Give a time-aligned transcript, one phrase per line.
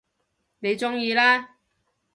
[0.61, 1.57] 你鍾意啦